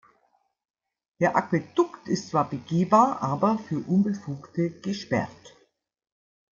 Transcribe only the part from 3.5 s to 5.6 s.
für Unbefugte gesperrt.